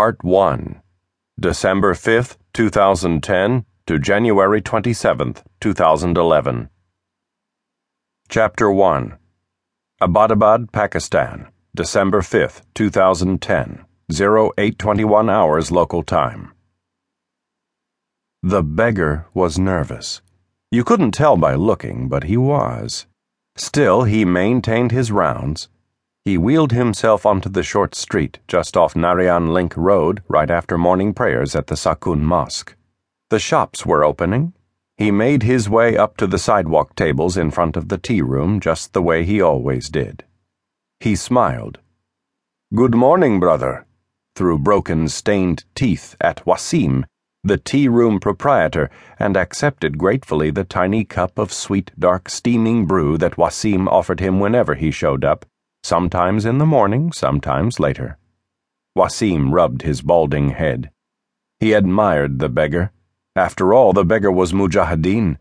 Part 0.00 0.24
1 0.24 0.80
December 1.38 1.92
5th, 1.92 2.38
2010 2.54 3.66
to 3.86 3.98
January 3.98 4.62
27th, 4.62 5.42
2011. 5.60 6.70
Chapter 8.30 8.70
1 8.70 9.18
Abbottabad, 10.00 10.72
Pakistan, 10.72 11.48
December 11.74 12.22
5th, 12.22 12.62
2010, 12.72 13.84
0821 14.10 15.28
hours 15.28 15.70
local 15.70 16.02
time. 16.02 16.52
The 18.42 18.62
beggar 18.62 19.26
was 19.34 19.58
nervous. 19.58 20.22
You 20.70 20.82
couldn't 20.82 21.12
tell 21.12 21.36
by 21.36 21.56
looking, 21.56 22.08
but 22.08 22.24
he 22.24 22.38
was. 22.38 23.04
Still, 23.54 24.04
he 24.04 24.24
maintained 24.24 24.92
his 24.92 25.12
rounds 25.12 25.68
he 26.30 26.38
wheeled 26.38 26.70
himself 26.70 27.26
onto 27.26 27.48
the 27.48 27.64
short 27.64 27.92
street 27.92 28.38
just 28.46 28.76
off 28.76 28.94
Narayan 28.94 29.52
Link 29.52 29.76
Road 29.76 30.22
right 30.28 30.48
after 30.48 30.78
morning 30.78 31.12
prayers 31.12 31.56
at 31.56 31.66
the 31.66 31.74
Sakun 31.74 32.20
Mosque. 32.20 32.76
The 33.30 33.40
shops 33.40 33.84
were 33.84 34.04
opening. 34.04 34.52
He 34.96 35.10
made 35.10 35.42
his 35.42 35.68
way 35.68 35.96
up 35.96 36.16
to 36.18 36.28
the 36.28 36.38
sidewalk 36.38 36.94
tables 36.94 37.36
in 37.36 37.50
front 37.50 37.76
of 37.76 37.88
the 37.88 37.98
tea 37.98 38.22
room 38.22 38.60
just 38.60 38.92
the 38.92 39.02
way 39.02 39.24
he 39.24 39.40
always 39.40 39.88
did. 39.88 40.22
He 41.00 41.16
smiled. 41.16 41.80
Good 42.72 42.94
morning, 42.94 43.40
brother, 43.40 43.84
through 44.36 44.60
broken, 44.60 45.08
stained 45.08 45.64
teeth 45.74 46.14
at 46.20 46.44
Wasim, 46.46 47.06
the 47.42 47.58
tea 47.58 47.88
room 47.88 48.20
proprietor, 48.20 48.88
and 49.18 49.36
accepted 49.36 49.98
gratefully 49.98 50.52
the 50.52 50.62
tiny 50.62 51.02
cup 51.04 51.40
of 51.40 51.52
sweet, 51.52 51.90
dark, 51.98 52.28
steaming 52.28 52.86
brew 52.86 53.18
that 53.18 53.34
Wasim 53.36 53.88
offered 53.88 54.20
him 54.20 54.38
whenever 54.38 54.76
he 54.76 54.92
showed 54.92 55.24
up 55.24 55.44
sometimes 55.82 56.44
in 56.44 56.58
the 56.58 56.66
morning, 56.66 57.12
sometimes 57.12 57.80
later. 57.80 58.18
Wasim 58.96 59.52
rubbed 59.52 59.82
his 59.82 60.02
balding 60.02 60.50
head. 60.50 60.90
He 61.58 61.72
admired 61.72 62.38
the 62.38 62.48
beggar. 62.48 62.92
After 63.36 63.72
all, 63.72 63.92
the 63.92 64.04
beggar 64.04 64.32
was 64.32 64.52
Mujahideen. 64.52 65.38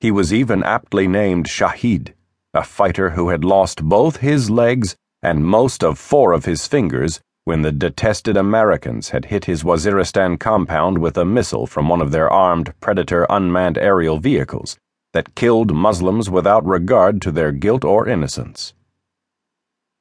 He 0.00 0.10
was 0.10 0.32
even 0.32 0.62
aptly 0.62 1.08
named 1.08 1.46
Shahid, 1.46 2.14
a 2.52 2.62
fighter 2.62 3.10
who 3.10 3.30
had 3.30 3.44
lost 3.44 3.82
both 3.82 4.18
his 4.18 4.50
legs 4.50 4.96
and 5.22 5.44
most 5.44 5.82
of 5.82 5.98
four 5.98 6.32
of 6.32 6.44
his 6.44 6.66
fingers 6.66 7.20
when 7.44 7.62
the 7.62 7.72
detested 7.72 8.36
Americans 8.36 9.10
had 9.10 9.26
hit 9.26 9.44
his 9.44 9.62
Waziristan 9.62 10.38
compound 10.38 10.98
with 10.98 11.18
a 11.18 11.24
missile 11.24 11.66
from 11.66 11.88
one 11.88 12.00
of 12.00 12.10
their 12.10 12.30
armed 12.30 12.72
Predator 12.80 13.26
unmanned 13.28 13.76
aerial 13.76 14.18
vehicles 14.18 14.78
that 15.12 15.34
killed 15.34 15.74
Muslims 15.74 16.30
without 16.30 16.64
regard 16.66 17.20
to 17.22 17.30
their 17.30 17.52
guilt 17.52 17.84
or 17.84 18.08
innocence. 18.08 18.72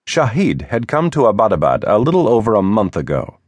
Shahid 0.06 0.64
had 0.64 0.88
come 0.88 1.10
to 1.12 1.22
Abbottabad 1.22 1.84
a 1.88 1.98
little 1.98 2.28
over 2.28 2.54
a 2.54 2.62
month 2.62 2.96
ago. 2.96 3.40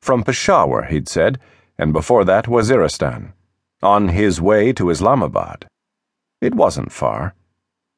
From 0.00 0.24
Peshawar, 0.24 0.84
he'd 0.84 1.08
said, 1.08 1.38
and 1.78 1.92
before 1.92 2.24
that 2.24 2.46
Waziristan. 2.46 3.34
On 3.82 4.08
his 4.08 4.40
way 4.40 4.72
to 4.72 4.90
Islamabad. 4.90 5.68
It 6.40 6.54
wasn't 6.54 6.92
far. 6.92 7.34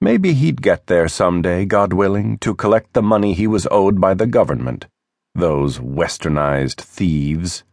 Maybe 0.01 0.35
he'd 0.35 0.61
get 0.61 0.87
there 0.87 1.09
someday, 1.09 1.65
God 1.65 1.93
willing, 1.93 2.37
to 2.39 2.55
collect 2.55 2.93
the 2.93 3.03
money 3.03 3.33
he 3.33 3.47
was 3.47 3.69
owed 3.71 4.01
by 4.01 4.15
the 4.15 4.27
government. 4.27 4.87
Those 5.35 5.79
westernized 5.79 6.81
thieves. 6.81 7.65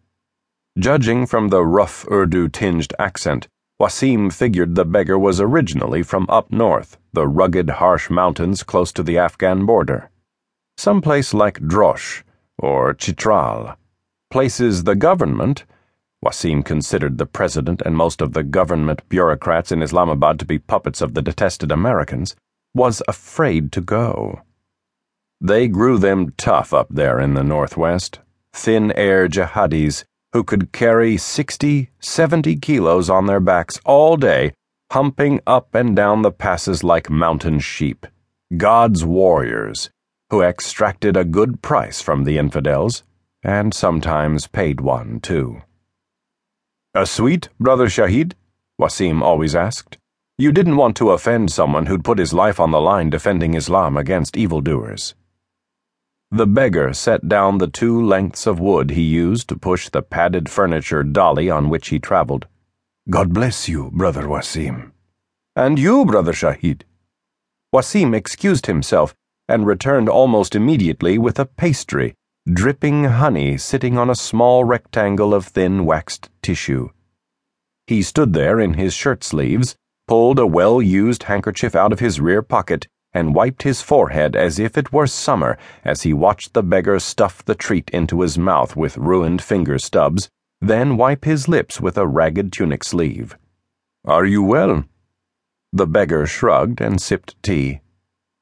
Judging 0.77 1.25
from 1.25 1.49
the 1.49 1.65
rough 1.65 2.05
Urdu 2.11 2.47
tinged 2.49 2.93
accent, 2.99 3.47
Wasim 3.81 4.31
figured 4.31 4.75
the 4.75 4.85
beggar 4.85 5.17
was 5.17 5.41
originally 5.41 6.03
from 6.03 6.25
up 6.30 6.52
north, 6.52 6.97
the 7.11 7.27
rugged, 7.27 7.69
harsh 7.81 8.09
mountains 8.09 8.63
close 8.63 8.91
to 8.93 9.03
the 9.03 9.17
Afghan 9.17 9.65
border 9.65 10.09
someplace 10.78 11.33
like 11.33 11.59
Drosh 11.59 12.23
or 12.59 12.94
Chitral, 12.94 13.75
places 14.30 14.83
the 14.83 14.95
government, 14.95 15.66
Wasim 16.23 16.64
considered 16.64 17.17
the 17.17 17.25
president 17.25 17.81
and 17.86 17.95
most 17.95 18.22
of 18.22 18.33
the 18.33 18.44
government 18.44 19.08
bureaucrats 19.09 19.72
in 19.72 19.81
Islamabad 19.81 20.39
to 20.39 20.45
be 20.45 20.59
puppets 20.59 21.02
of 21.02 21.14
the 21.14 21.22
detested 21.22 21.72
Americans, 21.72 22.36
was 22.73 23.02
afraid 23.08 23.71
to 23.71 23.82
go. 23.82 24.42
They 25.42 25.67
grew 25.67 25.98
them 25.98 26.33
tough 26.37 26.73
up 26.73 26.87
there 26.89 27.20
in 27.20 27.33
the 27.33 27.43
Northwest, 27.43 28.20
thin 28.54 28.92
air 28.93 29.27
jihadis 29.27 30.04
who 30.33 30.43
could 30.43 30.71
carry 30.71 31.17
60, 31.17 31.89
70 31.99 32.55
kilos 32.58 33.10
on 33.10 33.26
their 33.26 33.39
backs 33.39 33.80
all 33.86 34.17
day, 34.17 34.54
humping 34.92 35.39
up 35.48 35.73
and 35.73 35.95
down 35.95 36.21
the 36.21 36.32
passes 36.32 36.83
like 36.83 37.10
mountain 37.10 37.60
sheep. 37.60 38.05
God's 38.55 39.05
warriors 39.05 39.89
who 40.30 40.42
extracted 40.42 41.15
a 41.15 41.23
good 41.23 41.61
price 41.61 42.02
from 42.02 42.23
the 42.23 42.38
infidels, 42.38 43.04
and 43.43 43.73
sometimes 43.73 44.48
paid 44.48 44.82
one, 44.82 45.20
too. 45.21 45.61
A 46.93 47.05
sweet, 47.05 47.49
Brother 47.60 47.88
Shahid? 47.88 48.33
Wasim 48.80 49.21
always 49.21 49.55
asked. 49.55 49.98
You 50.37 50.52
didn't 50.52 50.76
want 50.76 50.98
to 50.98 51.11
offend 51.11 51.52
someone 51.52 51.86
who'd 51.86 52.04
put 52.04 52.20
his 52.20 52.33
life 52.33 52.60
on 52.60 52.71
the 52.71 52.82
line 52.82 53.10
defending 53.10 53.54
Islam 53.54 53.95
against 53.98 54.36
evildoers. 54.36 55.16
The 56.30 56.45
beggar 56.45 56.93
set 56.93 57.30
down 57.30 57.58
the 57.58 57.67
two 57.67 58.04
lengths 58.05 58.45
of 58.45 58.60
wood 58.60 58.92
he 58.92 59.04
used 59.04 59.48
to 59.48 59.55
push 59.55 59.89
the 59.89 60.02
padded 60.02 60.49
furniture 60.49 61.04
dolly 61.04 61.49
on 61.49 61.70
which 61.70 61.87
he 61.87 61.99
traveled. 61.99 62.48
God 63.10 63.33
bless 63.33 63.70
you, 63.70 63.92
Brother 63.93 64.23
Wasim. 64.23 64.92
And 65.55 65.80
you, 65.80 66.04
Brother 66.04 66.33
Shahid. 66.33 66.82
Wasim 67.73 68.14
excused 68.14 68.66
himself 68.66 69.16
and 69.47 69.65
returned 69.65 70.09
almost 70.09 70.55
immediately 70.55 71.17
with 71.17 71.39
a 71.39 71.45
pastry, 71.45 72.13
dripping 72.52 73.05
honey 73.05 73.58
sitting 73.58 73.97
on 73.97 74.09
a 74.09 74.15
small 74.15 74.63
rectangle 74.63 75.33
of 75.33 75.45
thin 75.45 75.85
waxed 75.85 76.30
tissue. 76.41 76.89
He 77.87 78.02
stood 78.02 78.33
there 78.33 78.59
in 78.59 78.73
his 78.73 78.93
shirt 78.93 79.23
sleeves, 79.23 79.75
pulled 80.07 80.39
a 80.39 80.45
well 80.45 80.81
used 80.81 81.23
handkerchief 81.23 81.75
out 81.75 81.93
of 81.93 81.99
his 81.99 82.19
rear 82.19 82.41
pocket, 82.41 82.87
and 83.13 83.33
wiped 83.33 83.63
his 83.63 83.81
forehead 83.81 84.36
as 84.36 84.59
if 84.59 84.77
it 84.77 84.93
were 84.93 85.07
summer 85.07 85.57
as 85.83 86.03
he 86.03 86.13
watched 86.13 86.53
the 86.53 86.63
beggar 86.63 86.99
stuff 86.99 87.43
the 87.43 87.55
treat 87.55 87.89
into 87.91 88.21
his 88.21 88.37
mouth 88.37 88.75
with 88.75 88.97
ruined 88.97 89.41
finger 89.41 89.80
stubs, 89.80 90.30
then 90.61 90.97
wipe 90.97 91.25
his 91.25 91.47
lips 91.47 91.80
with 91.80 91.97
a 91.97 92.07
ragged 92.07 92.52
tunic 92.52 92.83
sleeve. 92.83 93.37
Are 94.05 94.25
you 94.25 94.43
well? 94.43 94.83
The 95.73 95.87
beggar 95.87 96.25
shrugged 96.25 96.81
and 96.81 97.02
sipped 97.02 97.41
tea. 97.41 97.81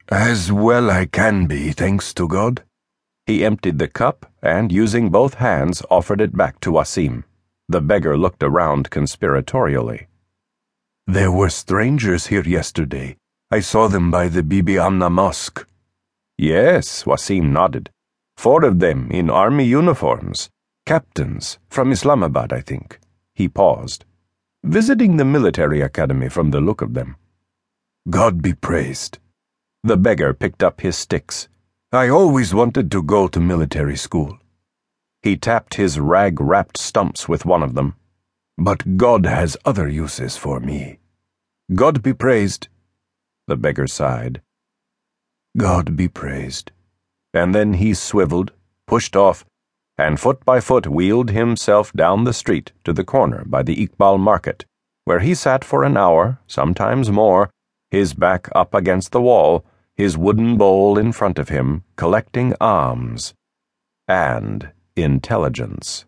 As 0.08 0.52
well 0.52 0.88
I 0.88 1.06
can 1.06 1.46
be, 1.46 1.72
thanks 1.72 2.14
to 2.14 2.28
God. 2.28 2.62
He 3.26 3.44
emptied 3.44 3.80
the 3.80 3.88
cup 3.88 4.30
and, 4.40 4.70
using 4.70 5.10
both 5.10 5.34
hands, 5.34 5.82
offered 5.90 6.20
it 6.20 6.36
back 6.36 6.60
to 6.60 6.70
Wasim. 6.70 7.24
The 7.68 7.80
beggar 7.80 8.16
looked 8.16 8.44
around 8.44 8.90
conspiratorially. 8.90 10.06
There 11.08 11.32
were 11.32 11.50
strangers 11.50 12.28
here 12.28 12.44
yesterday. 12.44 13.16
I 13.50 13.58
saw 13.58 13.88
them 13.88 14.12
by 14.12 14.28
the 14.28 14.44
Bibi 14.44 14.78
Amna 14.78 15.10
Mosque. 15.10 15.66
Yes, 16.38 17.02
Wasim 17.02 17.50
nodded. 17.50 17.90
Four 18.36 18.64
of 18.64 18.78
them 18.78 19.10
in 19.10 19.28
army 19.28 19.64
uniforms. 19.64 20.50
Captains, 20.84 21.58
from 21.68 21.90
Islamabad, 21.90 22.52
I 22.52 22.60
think. 22.60 23.00
He 23.34 23.48
paused. 23.48 24.04
Visiting 24.62 25.16
the 25.16 25.24
military 25.24 25.80
academy 25.80 26.28
from 26.28 26.52
the 26.52 26.60
look 26.60 26.80
of 26.80 26.94
them. 26.94 27.16
God 28.08 28.40
be 28.40 28.54
praised. 28.54 29.18
The 29.86 29.96
beggar 29.96 30.34
picked 30.34 30.64
up 30.64 30.80
his 30.80 30.98
sticks. 30.98 31.46
I 31.92 32.08
always 32.08 32.52
wanted 32.52 32.90
to 32.90 33.04
go 33.04 33.28
to 33.28 33.38
military 33.38 33.96
school. 33.96 34.36
He 35.22 35.36
tapped 35.36 35.74
his 35.74 36.00
rag 36.00 36.40
wrapped 36.40 36.76
stumps 36.76 37.28
with 37.28 37.46
one 37.46 37.62
of 37.62 37.74
them. 37.74 37.94
But 38.58 38.96
God 38.96 39.26
has 39.26 39.56
other 39.64 39.88
uses 39.88 40.36
for 40.36 40.58
me. 40.58 40.98
God 41.72 42.02
be 42.02 42.12
praised. 42.12 42.66
The 43.46 43.54
beggar 43.54 43.86
sighed. 43.86 44.42
God 45.56 45.94
be 45.94 46.08
praised. 46.08 46.72
And 47.32 47.54
then 47.54 47.74
he 47.74 47.94
swiveled, 47.94 48.50
pushed 48.88 49.14
off, 49.14 49.44
and 49.96 50.18
foot 50.18 50.44
by 50.44 50.58
foot 50.58 50.88
wheeled 50.88 51.30
himself 51.30 51.92
down 51.92 52.24
the 52.24 52.32
street 52.32 52.72
to 52.82 52.92
the 52.92 53.04
corner 53.04 53.44
by 53.46 53.62
the 53.62 53.86
Iqbal 53.86 54.18
market, 54.18 54.64
where 55.04 55.20
he 55.20 55.32
sat 55.32 55.62
for 55.62 55.84
an 55.84 55.96
hour, 55.96 56.40
sometimes 56.48 57.08
more, 57.08 57.50
his 57.92 58.14
back 58.14 58.48
up 58.52 58.74
against 58.74 59.12
the 59.12 59.22
wall 59.22 59.64
his 59.96 60.16
wooden 60.16 60.56
bowl 60.56 60.98
in 60.98 61.12
front 61.12 61.38
of 61.38 61.48
him, 61.48 61.82
collecting 61.96 62.54
alms 62.60 63.34
and 64.06 64.70
intelligence. 64.94 66.04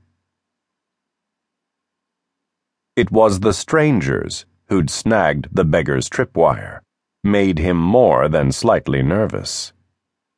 It 2.97 3.11
was 3.11 3.41
the 3.41 3.53
strangers 3.53 4.45
who'd 4.69 4.91
snagged 4.91 5.49
the 5.53 5.65
beggar's 5.65 6.09
tripwire, 6.09 6.81
made 7.25 7.59
him 7.59 7.77
more 7.77 8.29
than 8.29 8.53
slightly 8.53 9.03
nervous. 9.03 9.73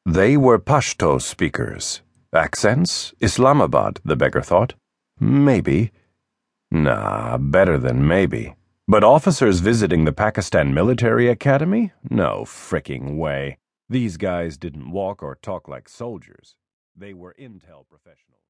They 0.06 0.36
were 0.36 0.58
Pashto 0.58 1.20
speakers. 1.20 2.02
Accents? 2.32 3.12
Islamabad, 3.20 4.00
the 4.04 4.14
beggar 4.14 4.42
thought. 4.42 4.74
Maybe. 5.18 5.90
Nah, 6.70 7.38
better 7.38 7.76
than 7.78 8.06
maybe. 8.06 8.54
But 8.90 9.04
officers 9.04 9.60
visiting 9.60 10.04
the 10.04 10.12
Pakistan 10.12 10.74
Military 10.74 11.28
Academy? 11.28 11.92
No 12.10 12.42
fricking 12.44 13.18
way. 13.18 13.56
These 13.88 14.16
guys 14.16 14.58
didn't 14.58 14.90
walk 14.90 15.22
or 15.22 15.38
talk 15.40 15.68
like 15.68 15.88
soldiers. 15.88 16.56
They 16.96 17.14
were 17.14 17.32
intel 17.38 17.86
professionals. 17.88 18.49